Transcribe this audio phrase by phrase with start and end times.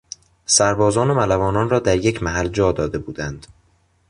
[0.45, 3.47] سربازان و ملوانان را در یک محل جا داده بودند.